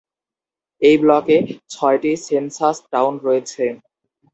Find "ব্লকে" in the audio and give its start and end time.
1.01-1.37